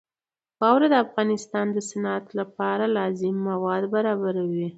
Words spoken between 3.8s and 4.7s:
برابروي.